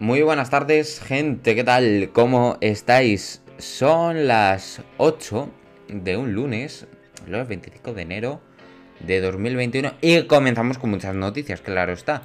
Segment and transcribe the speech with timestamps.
[0.00, 2.08] Muy buenas tardes, gente, ¿qué tal?
[2.14, 3.42] ¿Cómo estáis?
[3.58, 5.50] Son las 8
[5.88, 6.86] de un lunes,
[7.26, 8.40] los 25 de enero
[9.00, 12.22] de 2021 y comenzamos con muchas noticias, claro está.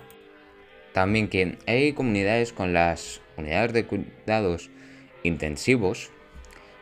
[0.93, 4.69] También que hay comunidades con las unidades de cuidados
[5.23, 6.11] intensivos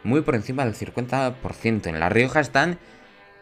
[0.03, 1.87] muy por encima del 50%.
[1.87, 2.77] En La Rioja están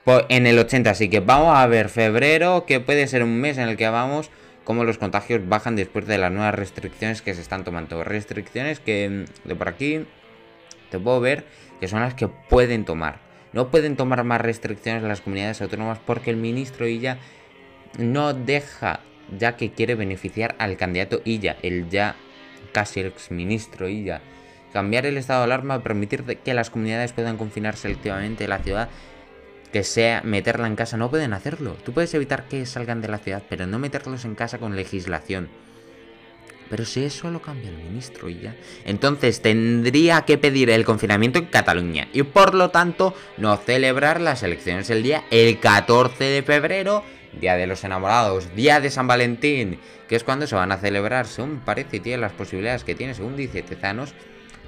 [0.06, 3.68] en el 80%, así que vamos a ver febrero, que puede ser un mes en
[3.68, 4.32] el que vamos
[4.64, 8.04] cómo los contagios bajan después de las nuevas restricciones que se están tomando.
[8.04, 10.06] Restricciones que mm, de por aquí
[10.90, 11.46] te puedo ver
[11.80, 13.20] que son las que pueden tomar.
[13.54, 17.18] No pueden tomar más restricciones las comunidades autónomas porque el ministro Illa
[17.98, 19.02] no deja,
[19.38, 22.16] ya que quiere beneficiar al candidato Illa, el ya
[22.72, 24.22] casi ex ministro Illa.
[24.72, 28.90] Cambiar el estado de alarma, permitir que las comunidades puedan confinar selectivamente la ciudad
[29.72, 31.78] que sea meterla en casa, no pueden hacerlo.
[31.84, 35.50] Tú puedes evitar que salgan de la ciudad, pero no meterlos en casa con legislación.
[36.70, 38.56] Pero si eso lo cambia el ministro y ya.
[38.86, 42.08] Entonces tendría que pedir el confinamiento en Cataluña.
[42.14, 47.04] Y por lo tanto, no celebrar las elecciones el día el 14 de febrero,
[47.40, 51.28] Día de los Enamorados, Día de San Valentín, que es cuando se van a celebrar,
[51.28, 54.14] según parece y tiene las posibilidades que tiene, según dice Tezanos.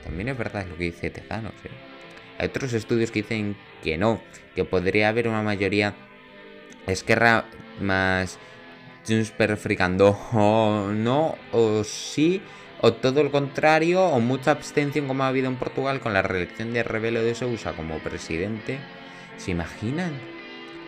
[0.03, 1.92] También es verdad lo que dice Tezanos, ¿eh?
[2.37, 4.21] Hay otros estudios que dicen que no,
[4.55, 5.93] que podría haber una mayoría
[6.87, 7.45] esquerra
[7.79, 8.39] más
[9.07, 12.41] Junts fricando o no, o sí,
[12.81, 16.73] o todo lo contrario, o mucha abstención como ha habido en Portugal con la reelección
[16.73, 18.79] de Rebelo de Sousa como presidente.
[19.37, 20.11] ¿Se imaginan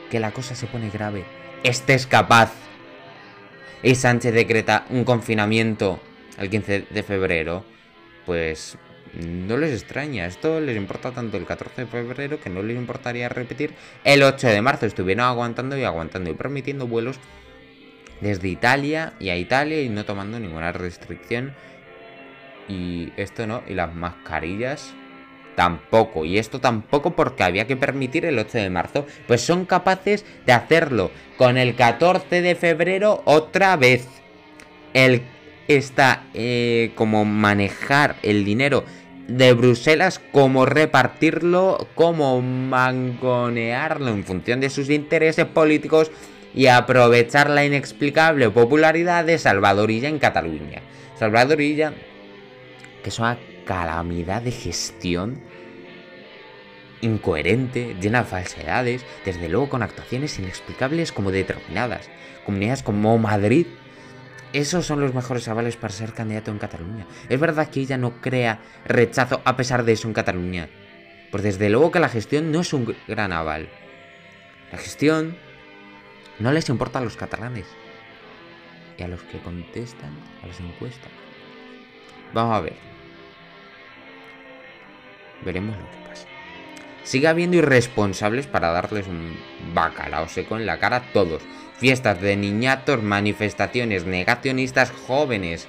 [0.10, 1.26] que la cosa se pone grave?
[1.64, 2.54] Este es capaz.
[3.84, 6.00] Y Sánchez decreta un confinamiento
[6.38, 7.66] el 15 de febrero.
[8.26, 8.78] Pues
[9.20, 10.26] no les extraña.
[10.26, 14.48] Esto les importa tanto el 14 de febrero que no les importaría repetir el 8
[14.48, 14.86] de marzo.
[14.86, 17.20] Estuvieron aguantando y aguantando y permitiendo vuelos
[18.22, 21.54] desde Italia y a Italia y no tomando ninguna restricción.
[22.68, 24.94] Y esto no, y las mascarillas
[25.56, 26.26] tampoco.
[26.26, 29.06] Y esto tampoco porque había que permitir el 8 de marzo.
[29.28, 34.08] Pues son capaces de hacerlo con el 14 de febrero otra vez.
[34.94, 35.22] El
[35.68, 38.86] está eh, como manejar el dinero
[39.28, 46.12] de Bruselas, cómo repartirlo, cómo mangonearlo en función de sus intereses políticos
[46.54, 50.82] y aprovechar la inexplicable popularidad de Salvadorilla en Cataluña.
[51.18, 51.94] Salvadorilla,
[53.04, 55.42] que es una calamidad de gestión
[57.02, 62.10] incoherente, llena de falsedades, desde luego con actuaciones inexplicables como determinadas.
[62.46, 63.68] Comunidades como Madrid
[64.56, 67.06] esos son los mejores avales para ser candidato en Cataluña.
[67.28, 70.70] Es verdad que ella no crea rechazo a pesar de eso en Cataluña.
[71.30, 73.68] Pues desde luego que la gestión no es un gran aval.
[74.72, 75.38] La gestión
[76.40, 77.66] no les importa a los catalanes.
[78.98, 81.12] Y a los que contestan a las encuestas.
[82.34, 82.78] Vamos a ver.
[85.44, 86.28] Veremos lo que pasa.
[87.04, 89.38] Sigue habiendo irresponsables para darles un
[89.74, 91.44] bacalao seco en la cara a todos
[91.78, 95.68] fiestas de niñatos, manifestaciones negacionistas jóvenes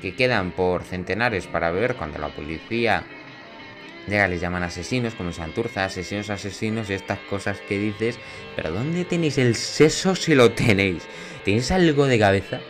[0.00, 3.04] que quedan por centenares para ver cuando la policía
[4.06, 8.18] llega, les llaman asesinos como Santurza, asesinos, asesinos y estas cosas que dices,
[8.54, 11.04] pero ¿dónde tenéis el seso si lo tenéis?
[11.44, 12.60] ¿Tenéis algo de cabeza?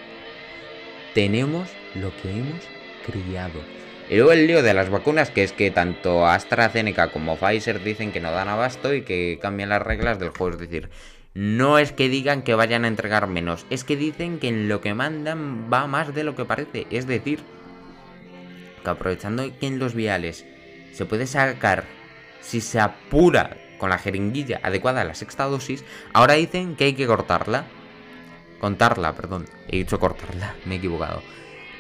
[1.15, 2.61] Tenemos lo que hemos
[3.07, 3.61] criado.
[4.09, 8.13] Y luego el lío de las vacunas, que es que tanto AstraZeneca como Pfizer dicen
[8.13, 10.55] que no dan abasto y que cambian las reglas del juego.
[10.55, 10.91] Es decir,
[11.35, 14.81] no es que digan que vayan a entregar menos, es que dicen que en lo
[14.81, 16.87] que mandan va más de lo que parece.
[16.91, 17.41] Es decir,
[18.83, 20.47] que aprovechando que en los viales
[20.93, 21.85] se puede sacar,
[22.41, 26.95] si se apura con la jeringuilla adecuada a la sexta dosis, ahora dicen que hay
[26.95, 27.67] que cortarla.
[28.61, 29.47] Contarla, perdón.
[29.69, 31.21] He dicho cortarla, me he equivocado.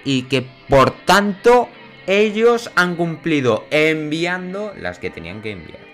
[0.05, 1.69] Y que por tanto
[2.09, 5.85] ellos han cumplido enviando las que tenían que enviar.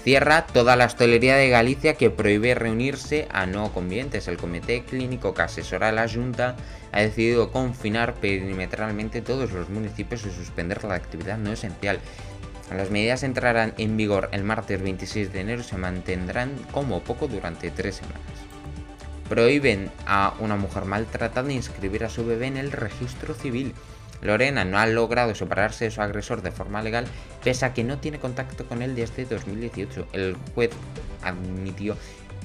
[0.03, 4.27] Cierra toda la hostelería de Galicia que prohíbe reunirse a no convivientes.
[4.27, 6.57] El comité clínico que asesora a la Junta
[6.91, 11.99] ha decidido confinar perimetralmente todos los municipios y suspender la actividad no esencial.
[12.75, 17.29] Las medidas entrarán en vigor el martes 26 de enero y se mantendrán como poco
[17.29, 18.19] durante tres semanas.
[19.29, 23.73] Prohíben a una mujer maltratada inscribir a su bebé en el registro civil.
[24.23, 27.05] Lorena no ha logrado separarse de su agresor de forma legal,
[27.43, 30.07] pese a que no tiene contacto con él desde 2018.
[30.13, 30.71] El juez
[31.23, 31.97] admitió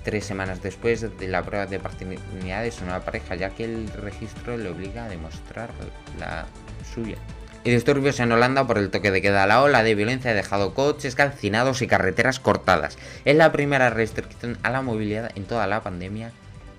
[0.04, 3.88] tres semanas después de la prueba de paternidad de su nueva pareja, ya que el
[3.90, 5.70] registro le obliga a demostrar
[6.18, 6.46] la
[6.94, 7.16] suya
[7.64, 9.46] y disturbios en Holanda por el toque de queda.
[9.46, 12.96] La ola de violencia ha dejado coches calcinados y carreteras cortadas.
[13.24, 16.32] Es la primera restricción a la movilidad en toda la pandemia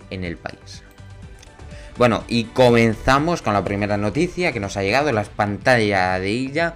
[0.09, 0.83] en el país.
[1.99, 6.75] Bueno, y comenzamos con la primera noticia que nos ha llegado la pantalla de ella,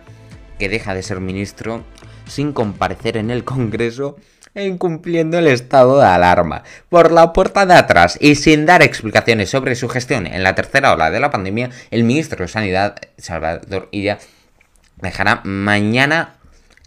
[0.59, 1.85] que deja de ser ministro
[2.27, 4.17] sin comparecer en el Congreso
[4.53, 9.75] incumpliendo el estado de alarma por la puerta de atrás y sin dar explicaciones sobre
[9.75, 14.19] su gestión en la tercera ola de la pandemia, el ministro de Sanidad, Salvador Illa,
[14.97, 16.35] dejará mañana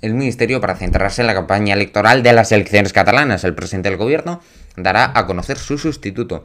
[0.03, 3.45] el ministerio para centrarse en la campaña electoral de las elecciones catalanas.
[3.45, 4.43] El presidente del gobierno
[4.77, 6.45] dará a conocer su sustituto.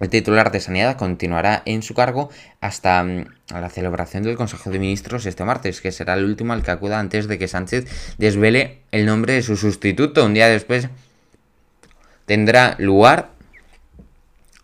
[0.00, 4.78] El titular de Sanidad continuará en su cargo hasta mm, la celebración del Consejo de
[4.78, 8.80] Ministros este martes, que será el último al que acuda antes de que Sánchez desvele
[8.90, 10.24] el nombre de su sustituto.
[10.24, 10.88] Un día después
[12.26, 13.33] tendrá lugar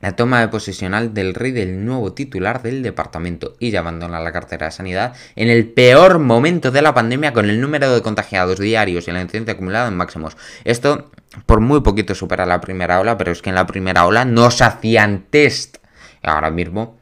[0.00, 4.32] la toma de posesional del rey del nuevo titular del departamento y ya abandona la
[4.32, 8.58] cartera de sanidad en el peor momento de la pandemia con el número de contagiados
[8.58, 10.37] diarios y la incidencia acumulada en máximos.
[10.64, 11.11] Esto
[11.47, 14.50] por muy poquito supera la primera ola, pero es que en la primera ola no
[14.50, 15.76] se hacían test.
[16.23, 16.99] Ahora mismo,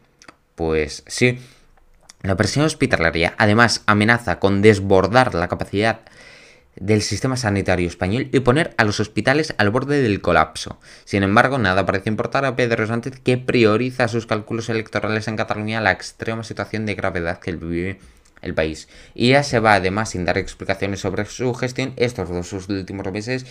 [0.55, 1.39] pues sí.
[2.23, 6.01] La presión hospitalaria además amenaza con desbordar la capacidad
[6.77, 10.79] del sistema sanitario español y poner a los hospitales al borde del colapso.
[11.05, 15.81] Sin embargo, nada parece importar a Pedro Sánchez que prioriza sus cálculos electorales en Cataluña
[15.81, 17.99] la extrema situación de gravedad que vive
[18.43, 18.89] el país.
[19.15, 23.47] Y ya se va además sin dar explicaciones sobre su gestión estos dos últimos meses,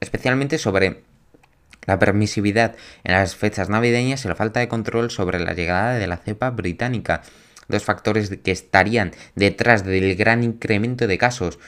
[0.00, 1.02] especialmente sobre
[1.86, 6.06] la permisividad en las fechas navideñas y la falta de control sobre la llegada de
[6.06, 7.22] la cepa británica
[7.68, 11.58] dos factores que estarían detrás del gran incremento de casos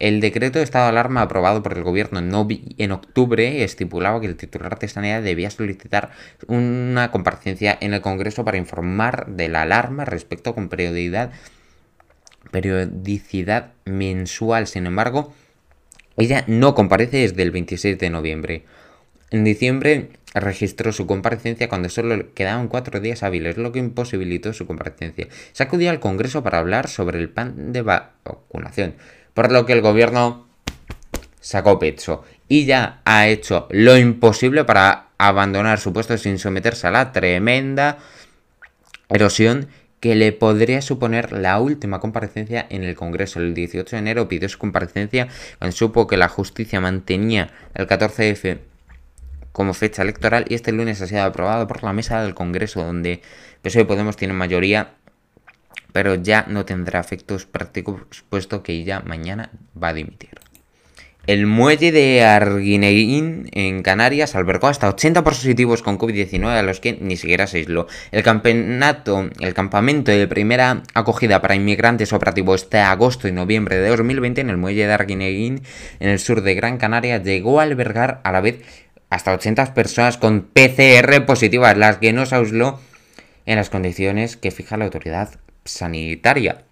[0.00, 4.36] el decreto de estado de alarma aprobado por el gobierno en octubre estipulaba que el
[4.36, 6.10] titular de Sanidad debía solicitar
[6.48, 11.32] una comparecencia en el Congreso para informar de la alarma respecto con periodicidad,
[12.50, 14.66] periodicidad mensual.
[14.66, 15.34] Sin embargo,
[16.16, 18.64] ella no comparece desde el 26 de noviembre.
[19.30, 24.66] En diciembre registró su comparecencia cuando solo quedaban cuatro días hábiles, lo que imposibilitó su
[24.66, 25.28] comparecencia.
[25.52, 28.94] Se acudió al Congreso para hablar sobre el plan de vacunación
[29.34, 30.46] por lo que el gobierno
[31.40, 36.90] sacó pecho y ya ha hecho lo imposible para abandonar su puesto sin someterse a
[36.90, 37.98] la tremenda
[39.08, 39.68] erosión
[40.00, 43.38] que le podría suponer la última comparecencia en el Congreso.
[43.38, 48.58] El 18 de enero pidió su comparecencia cuando supo que la justicia mantenía el 14F
[49.52, 53.20] como fecha electoral y este lunes ha sido aprobado por la mesa del Congreso donde
[53.62, 54.94] PSOE y Podemos tienen mayoría
[55.92, 60.30] pero ya no tendrá efectos prácticos puesto que ya mañana va a dimitir.
[61.26, 66.96] El muelle de Arguineguín en Canarias albergó hasta 80 positivos con COVID-19 a los que
[66.98, 67.86] ni siquiera se aisló.
[68.10, 73.90] El campeonato, el campamento de primera acogida para inmigrantes operativo este agosto y noviembre de
[73.90, 75.62] 2020 en el muelle de Arguineguín
[76.00, 78.62] en el sur de Gran Canaria llegó a albergar a la vez
[79.10, 82.80] hasta 80 personas con PCR positivas, las que no se aisló
[83.44, 86.64] en las condiciones que fija la autoridad sanitaria.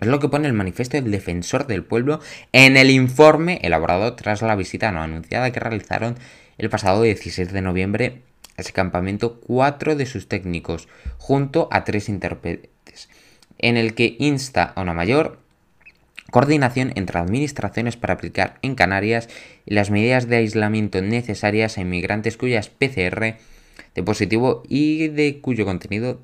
[0.00, 2.20] Es lo que pone el manifiesto del defensor del pueblo
[2.52, 6.16] en el informe elaborado tras la visita no anunciada que realizaron
[6.56, 8.22] el pasado 16 de noviembre
[8.58, 13.08] ese campamento cuatro de sus técnicos, junto a tres intérpretes,
[13.58, 15.38] en el que insta a una mayor
[16.30, 19.28] coordinación entre administraciones para aplicar en Canarias
[19.64, 23.36] las medidas de aislamiento necesarias a inmigrantes cuyas PCR
[23.94, 26.20] de positivo y de cuyo contenido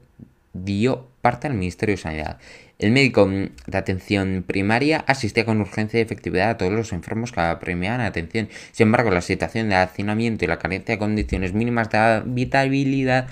[0.54, 2.38] dio parte al Ministerio de Sanidad.
[2.78, 7.40] El médico de atención primaria asistía con urgencia y efectividad a todos los enfermos que
[7.40, 8.48] apremiaban atención.
[8.72, 13.28] Sin embargo, la situación de hacinamiento y la carencia de condiciones mínimas de habitabilidad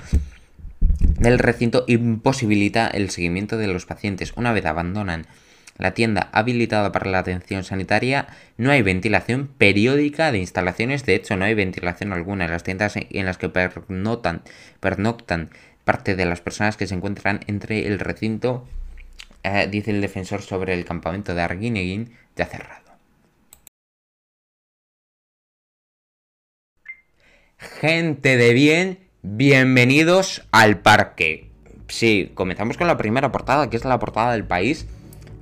[1.18, 4.32] del recinto imposibilita el seguimiento de los pacientes.
[4.36, 5.26] Una vez abandonan
[5.78, 11.36] la tienda habilitada para la atención sanitaria, no hay ventilación periódica de instalaciones, de hecho
[11.36, 14.42] no hay ventilación alguna en las tiendas en las que pernoctan,
[14.80, 15.50] pernoctan
[15.84, 18.66] parte de las personas que se encuentran entre el recinto,
[19.42, 22.82] eh, dice el defensor sobre el campamento de Arguineguín, ya cerrado.
[27.58, 31.50] Gente de bien, bienvenidos al parque.
[31.88, 34.86] Sí, comenzamos con la primera portada, que es la portada del país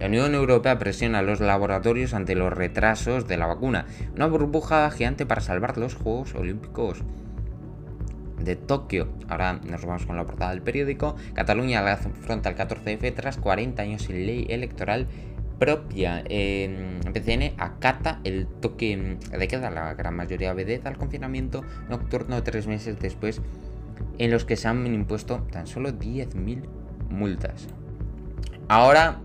[0.00, 3.84] la Unión Europea presiona a los laboratorios ante los retrasos de la vacuna.
[4.16, 7.02] Una burbuja gigante para salvar los Juegos Olímpicos
[8.42, 9.08] de Tokio.
[9.28, 11.16] Ahora nos vamos con la portada del periódico.
[11.34, 15.06] Cataluña la afronta el 14F tras 40 años sin ley electoral
[15.58, 16.24] propia.
[16.26, 19.70] Eh, PCN acata el toque de queda.
[19.70, 23.40] La gran mayoría obedece al confinamiento nocturno tres meses después
[24.18, 26.64] en los que se han impuesto tan solo 10.000
[27.10, 27.68] multas.
[28.68, 29.20] Ahora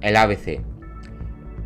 [0.00, 0.62] el ABC.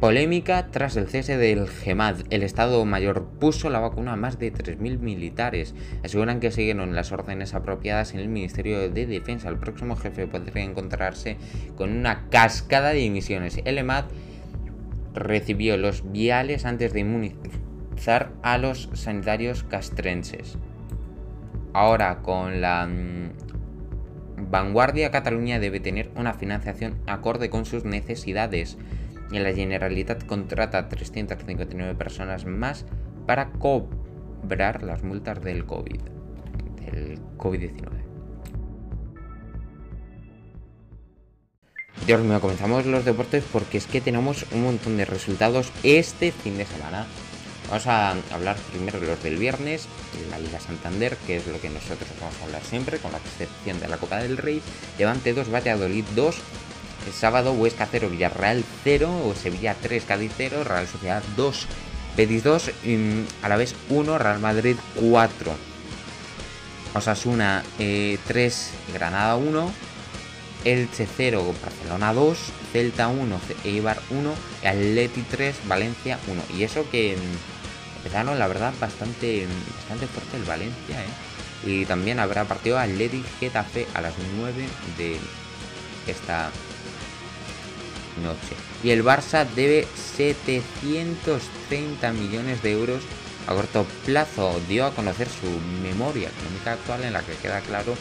[0.04, 2.26] Polémica tras el cese del GEMAD.
[2.28, 5.74] El Estado Mayor puso la vacuna a más de 3.000 militares.
[6.04, 9.48] Aseguran que siguieron las órdenes apropiadas en el Ministerio de Defensa.
[9.48, 11.38] El próximo jefe podría encontrarse
[11.74, 13.58] con una cascada de emisiones.
[13.64, 14.04] El EMAD
[15.14, 20.58] recibió los viales antes de inmunizar a los sanitarios castrenses.
[21.72, 28.76] Ahora con la mm, Vanguardia Cataluña debe tener una financiación acorde con sus necesidades.
[29.30, 32.84] Y la Generalitat contrata a 359 personas más
[33.26, 36.00] para cobrar las multas del COVID,
[36.86, 38.04] del COVID-19.
[42.06, 46.58] Dios mío, comenzamos los deportes porque es que tenemos un montón de resultados este fin
[46.58, 47.06] de semana.
[47.68, 49.88] Vamos a hablar primero de los del viernes,
[50.30, 53.80] la Liga Santander, que es lo que nosotros vamos a hablar siempre, con la excepción
[53.80, 54.60] de la Copa del Rey.
[54.98, 56.36] Levante 2, Valladolid 2.
[57.06, 61.66] El sábado, Huesca 0, Villarreal 0, Sevilla 3, Cádiz 0, Real Sociedad 2,
[62.16, 62.70] Betis 2,
[63.42, 65.52] a la vez 1, Real Madrid 4.
[66.94, 68.18] Osasuna 3, eh,
[68.94, 69.72] Granada 1,
[70.64, 72.38] Elche 0, Barcelona 2,
[72.72, 74.34] Celta 1, Eibar 1,
[74.64, 76.42] Atleti 3, Valencia 1.
[76.56, 77.16] Y eso que
[77.96, 79.46] empezaron, la verdad, bastante,
[79.76, 81.66] bastante fuerte el Valencia, ¿eh?
[81.66, 84.66] Y también habrá partido Athletic Getafe a las 9
[84.98, 85.18] de
[86.06, 86.50] esta
[88.22, 88.54] noche.
[88.82, 93.02] Y el Barça debe 730 millones de euros
[93.46, 94.60] a corto plazo.
[94.68, 95.46] Dio a conocer su
[95.82, 97.94] memoria económica actual en la que queda claro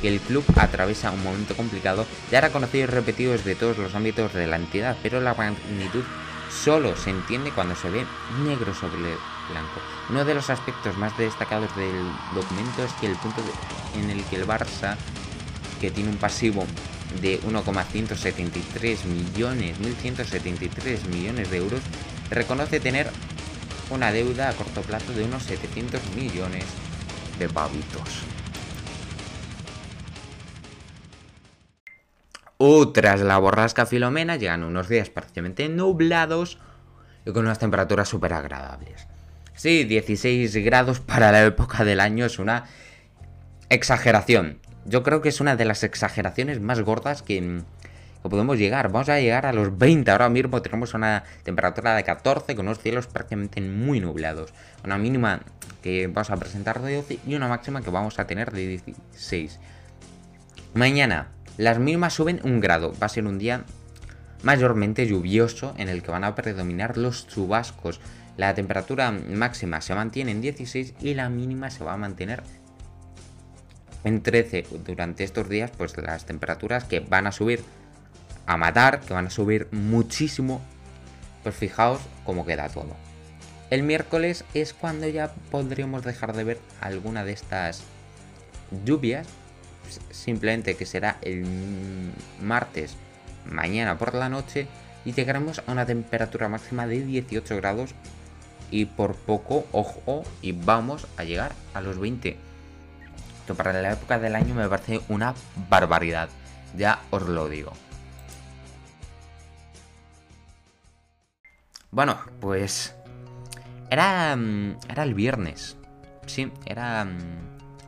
[0.00, 3.94] que el club atraviesa un momento complicado, ya era conocido y repetido desde todos los
[3.94, 6.04] ámbitos de la entidad, pero la magnitud
[6.50, 8.06] solo se entiende cuando se ve
[8.44, 9.80] negro sobre blanco.
[10.08, 12.02] Uno de los aspectos más destacados del
[12.34, 13.42] documento es que el punto
[13.96, 14.96] en el que el Barça,
[15.80, 16.64] que tiene un pasivo
[17.20, 21.80] de 1,173 millones, 1.173 millones de euros,
[22.30, 23.08] reconoce tener
[23.90, 26.64] una deuda a corto plazo de unos 700 millones
[27.38, 28.24] de pavitos.
[32.92, 36.58] tras la borrasca Filomena llegan unos días parcialmente nublados
[37.24, 39.06] y con unas temperaturas súper agradables.
[39.54, 42.64] Sí, 16 grados para la época del año es una
[43.68, 44.59] exageración.
[44.84, 47.62] Yo creo que es una de las exageraciones más gordas que,
[48.22, 48.90] podemos llegar.
[48.90, 50.10] Vamos a llegar a los 20.
[50.10, 54.52] Ahora mismo tenemos una temperatura de 14 con unos cielos prácticamente muy nublados.
[54.84, 55.40] Una mínima
[55.82, 59.58] que vamos a presentar de 12 y una máxima que vamos a tener de 16.
[60.74, 62.92] Mañana las mínimas suben un grado.
[63.02, 63.64] Va a ser un día
[64.42, 68.00] mayormente lluvioso en el que van a predominar los chubascos.
[68.36, 72.42] La temperatura máxima se mantiene en 16 y la mínima se va a mantener
[74.04, 74.66] en 13.
[74.84, 77.62] Durante estos días, pues las temperaturas que van a subir
[78.46, 80.60] a matar, que van a subir muchísimo.
[81.42, 82.96] Pues fijaos cómo queda todo.
[83.70, 87.82] El miércoles es cuando ya podríamos dejar de ver alguna de estas
[88.84, 89.26] lluvias
[90.10, 91.44] simplemente que será el
[92.40, 92.96] martes
[93.44, 94.66] mañana por la noche
[95.04, 97.94] y llegaremos a una temperatura máxima de 18 grados
[98.70, 102.49] y por poco, ojo, y vamos a llegar a los 20.
[103.50, 105.34] Esto para la época del año me parece una
[105.68, 106.28] barbaridad.
[106.76, 107.72] Ya os lo digo.
[111.90, 112.94] Bueno, pues
[113.90, 115.76] era, mm, era el viernes.
[116.26, 117.18] Sí, era mm,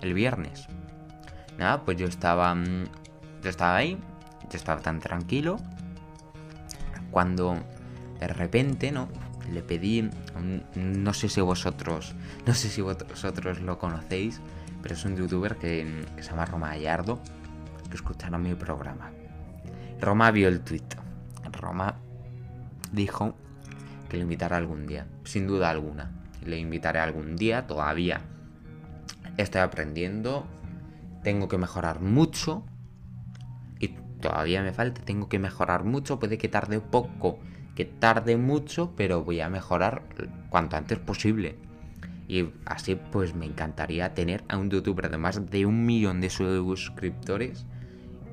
[0.00, 0.66] el viernes.
[1.58, 2.86] Nada, pues yo estaba, mm,
[3.44, 3.96] yo estaba ahí,
[4.50, 5.58] yo estaba tan tranquilo.
[7.12, 7.56] Cuando
[8.18, 9.08] de repente, ¿no?
[9.48, 10.10] Le pedí,
[10.74, 12.16] no sé si vosotros,
[12.46, 14.40] no sé si vosotros lo conocéis,
[14.82, 17.20] pero es un youtuber que, se llama Roma Gallardo,
[17.88, 19.10] que escucharon mi programa.
[20.00, 20.82] Roma vio el tweet.
[21.52, 21.96] Roma
[22.90, 23.34] dijo
[24.08, 26.10] que le invitará algún día, sin duda alguna.
[26.44, 28.20] Le invitaré algún día, todavía
[29.36, 30.46] estoy aprendiendo,
[31.22, 32.64] tengo que mejorar mucho
[33.78, 33.88] y
[34.20, 37.38] todavía me falta, tengo que mejorar mucho, puede que tarde poco,
[37.76, 40.02] que tarde mucho, pero voy a mejorar
[40.50, 41.56] cuanto antes posible.
[42.28, 46.30] Y así pues me encantaría tener a un youtuber de más de un millón de
[46.30, 47.66] suscriptores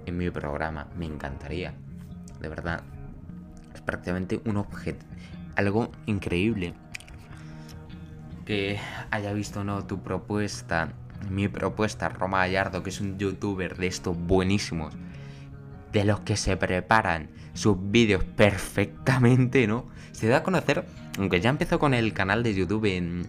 [0.05, 0.87] en mi programa.
[0.97, 1.73] Me encantaría.
[2.39, 2.83] De verdad.
[3.73, 5.05] Es prácticamente un objeto
[5.59, 6.73] algo increíble.
[8.45, 8.79] Que
[9.11, 10.93] haya visto no tu propuesta,
[11.29, 14.95] mi propuesta, Roma Gallardo, que es un youtuber de estos buenísimos,
[15.91, 19.85] de los que se preparan sus vídeos perfectamente, ¿no?
[20.13, 20.85] Se da a conocer,
[21.17, 23.27] aunque ya empezó con el canal de YouTube en,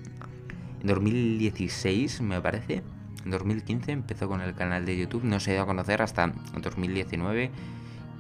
[0.81, 2.83] en 2016, me parece.
[3.25, 6.33] En 2015 empezó con el canal de YouTube, no se dio a conocer hasta
[6.63, 7.51] 2019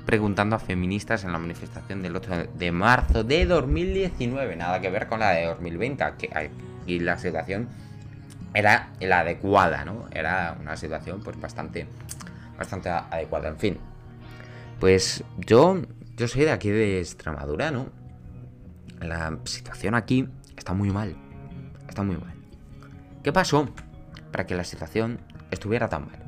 [0.04, 4.56] preguntando a feministas en la manifestación del 8 de marzo de 2019.
[4.56, 7.68] Nada que ver con la de 2020, que aquí la situación
[8.54, 10.06] era la adecuada, ¿no?
[10.10, 11.86] Era una situación pues bastante,
[12.58, 13.48] bastante adecuada.
[13.48, 13.78] En fin,
[14.80, 15.80] pues yo,
[16.16, 17.86] yo soy de aquí de Extremadura, ¿no?
[19.00, 21.14] La situación aquí está muy mal.
[21.88, 22.39] Está muy mal.
[23.22, 23.68] ¿Qué pasó
[24.32, 26.18] para que la situación estuviera tan mal?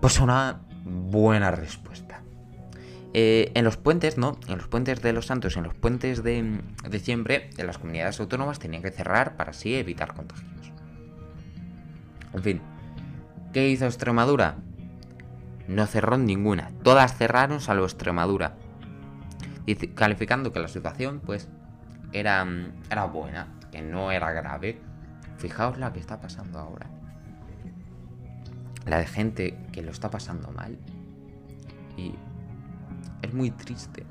[0.00, 2.22] Pues una buena respuesta.
[3.12, 4.38] Eh, en los puentes, ¿no?
[4.46, 8.58] En los puentes de los santos, en los puentes de diciembre, en las comunidades autónomas
[8.58, 10.72] tenían que cerrar para así evitar contagios.
[12.32, 12.60] En fin,
[13.52, 14.56] ¿qué hizo Extremadura?
[15.68, 16.70] No cerró ninguna.
[16.82, 18.54] Todas cerraron salvo Extremadura.
[19.94, 21.48] Calificando que la situación, pues,
[22.12, 22.46] era,
[22.90, 24.78] era buena, que no era grave.
[25.38, 26.88] Fijaos la que está pasando ahora
[28.86, 30.78] la de gente que lo está pasando mal.
[31.96, 32.14] Y
[33.22, 34.06] es muy triste.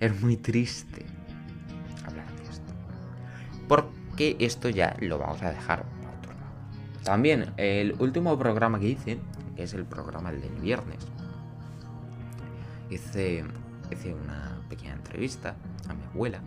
[0.00, 1.04] Es muy triste
[2.06, 2.72] hablar de esto.
[3.68, 7.04] Porque esto ya lo vamos a dejar para otro lado.
[7.04, 9.20] También el último programa que hice,
[9.56, 11.06] que es el programa del viernes,
[12.88, 13.44] hice,
[13.90, 15.54] hice una pequeña entrevista
[15.86, 16.40] a mi abuela,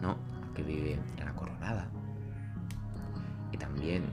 [0.00, 0.16] ¿no?
[0.54, 1.88] Que vive en la Coronada.
[3.52, 4.04] Y también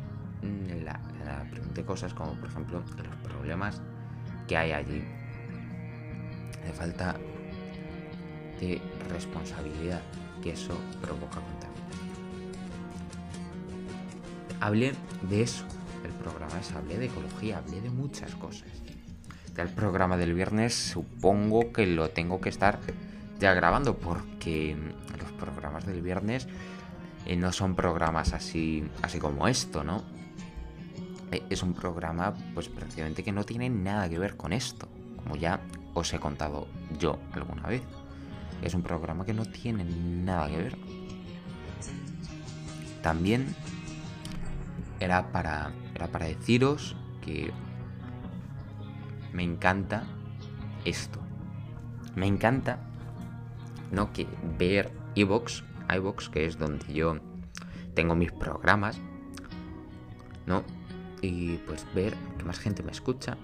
[0.41, 3.81] mm, la, pregunté cosas como por ejemplo los problemas
[4.47, 5.03] que hay allí.
[6.65, 7.15] De falta
[8.59, 10.01] de responsabilidad
[10.41, 11.75] que eso provoca contaminación.
[14.61, 14.93] Hablé
[15.29, 15.65] de eso
[16.05, 18.67] el programa es hablé de ecología hablé de muchas cosas.
[19.57, 22.79] El programa del viernes supongo que lo tengo que estar
[23.39, 24.75] ya grabando porque
[25.83, 26.47] del viernes
[27.25, 30.03] eh, no son programas así, así como esto, ¿no?
[31.31, 34.87] Eh, es un programa, pues prácticamente que no tiene nada que ver con esto,
[35.23, 35.59] como ya
[35.95, 36.67] os he contado
[36.99, 37.81] yo alguna vez.
[38.61, 40.77] Es un programa que no tiene nada que ver.
[43.01, 43.55] También
[44.99, 47.51] era para, era para deciros que
[49.33, 50.03] me encanta
[50.85, 51.19] esto.
[52.15, 52.79] Me encanta,
[53.91, 54.13] ¿no?
[54.13, 57.17] Que ver Evox iBox, que es donde yo
[57.93, 58.99] tengo mis programas,
[60.45, 60.63] ¿no?
[61.21, 63.37] Y pues ver que más gente me escucha.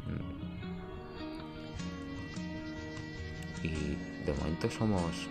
[3.64, 3.70] Y
[4.26, 5.30] de momento somos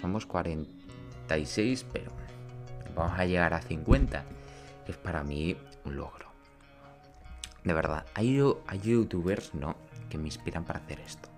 [0.00, 2.12] somos 46, pero
[2.94, 4.24] vamos a llegar a 50.
[4.86, 6.28] Es para mí un logro.
[7.64, 9.76] De verdad, hay, hay youtubers, ¿no?
[10.08, 11.28] Que me inspiran para hacer esto.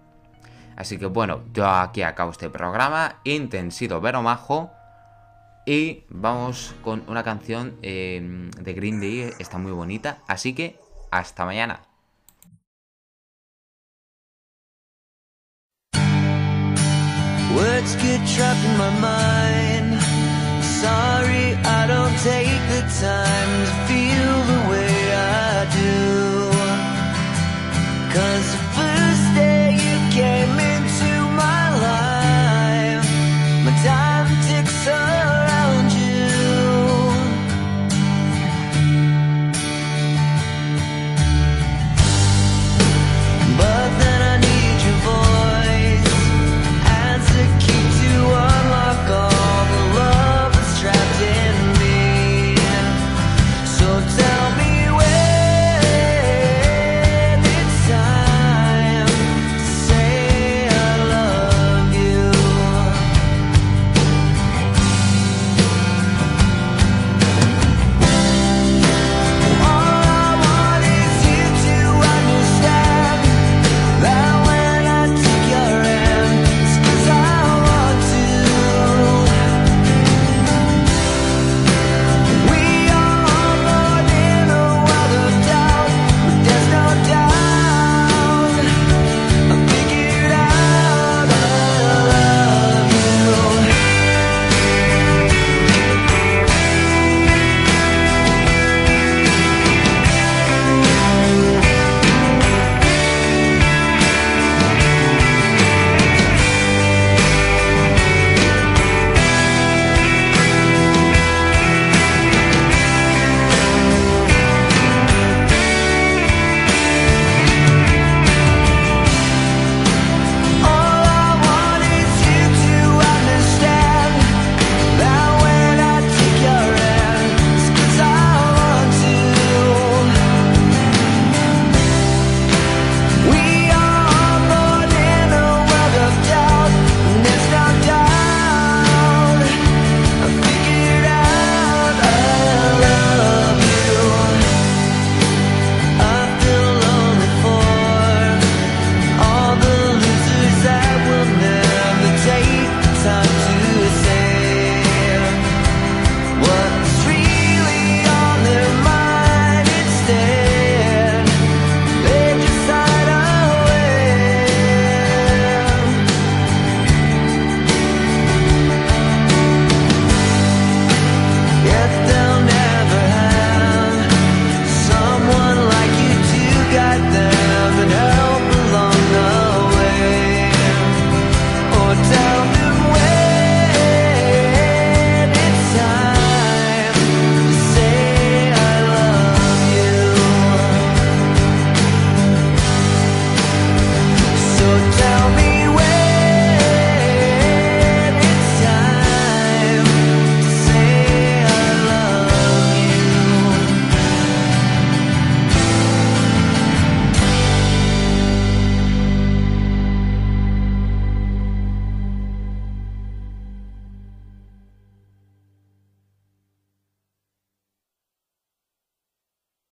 [0.80, 3.16] Así que bueno, yo aquí acabo este programa.
[3.24, 4.70] Intensido pero majo.
[5.66, 10.22] Y vamos con una canción eh, de Green Day, está muy bonita.
[10.26, 11.82] Así que hasta mañana.